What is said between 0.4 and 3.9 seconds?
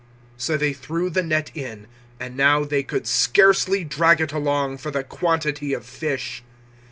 they threw the net in, and now they could scarcely